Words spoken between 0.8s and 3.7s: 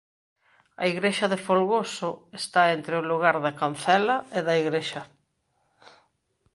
A igrexa de Folgoso está entre o lugar da